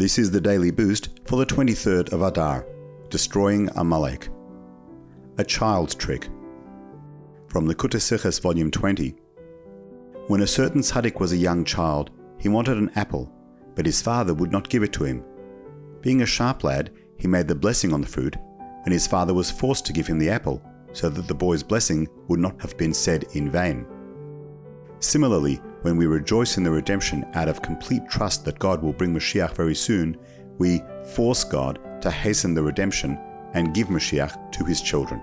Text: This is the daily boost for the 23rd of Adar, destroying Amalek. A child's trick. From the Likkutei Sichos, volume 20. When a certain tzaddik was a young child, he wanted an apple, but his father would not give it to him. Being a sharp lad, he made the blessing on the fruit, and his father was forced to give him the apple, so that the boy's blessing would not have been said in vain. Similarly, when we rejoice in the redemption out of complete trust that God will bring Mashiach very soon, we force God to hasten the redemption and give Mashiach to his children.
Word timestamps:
This 0.00 0.18
is 0.18 0.30
the 0.30 0.40
daily 0.40 0.70
boost 0.70 1.20
for 1.26 1.36
the 1.36 1.44
23rd 1.44 2.14
of 2.14 2.22
Adar, 2.22 2.66
destroying 3.10 3.68
Amalek. 3.76 4.30
A 5.36 5.44
child's 5.44 5.94
trick. 5.94 6.30
From 7.48 7.66
the 7.66 7.74
Likkutei 7.74 8.00
Sichos, 8.00 8.40
volume 8.40 8.70
20. 8.70 9.14
When 10.28 10.40
a 10.40 10.46
certain 10.46 10.80
tzaddik 10.80 11.20
was 11.20 11.32
a 11.32 11.36
young 11.36 11.66
child, 11.66 12.12
he 12.38 12.48
wanted 12.48 12.78
an 12.78 12.90
apple, 12.94 13.30
but 13.74 13.84
his 13.84 14.00
father 14.00 14.32
would 14.32 14.50
not 14.50 14.70
give 14.70 14.82
it 14.82 14.94
to 14.94 15.04
him. 15.04 15.22
Being 16.00 16.22
a 16.22 16.26
sharp 16.26 16.64
lad, 16.64 16.92
he 17.18 17.28
made 17.28 17.46
the 17.46 17.54
blessing 17.54 17.92
on 17.92 18.00
the 18.00 18.08
fruit, 18.08 18.38
and 18.86 18.94
his 18.94 19.06
father 19.06 19.34
was 19.34 19.50
forced 19.50 19.84
to 19.84 19.92
give 19.92 20.06
him 20.06 20.18
the 20.18 20.30
apple, 20.30 20.62
so 20.94 21.10
that 21.10 21.28
the 21.28 21.34
boy's 21.34 21.62
blessing 21.62 22.08
would 22.26 22.40
not 22.40 22.58
have 22.62 22.74
been 22.78 22.94
said 22.94 23.26
in 23.34 23.50
vain. 23.50 23.84
Similarly, 25.00 25.60
when 25.82 25.96
we 25.96 26.06
rejoice 26.06 26.56
in 26.56 26.64
the 26.64 26.70
redemption 26.70 27.24
out 27.34 27.48
of 27.48 27.62
complete 27.62 28.08
trust 28.08 28.44
that 28.44 28.58
God 28.58 28.82
will 28.82 28.92
bring 28.92 29.14
Mashiach 29.14 29.54
very 29.54 29.74
soon, 29.74 30.16
we 30.58 30.82
force 31.14 31.44
God 31.44 31.78
to 32.02 32.10
hasten 32.10 32.54
the 32.54 32.62
redemption 32.62 33.18
and 33.54 33.74
give 33.74 33.88
Mashiach 33.88 34.52
to 34.52 34.64
his 34.64 34.80
children. 34.80 35.22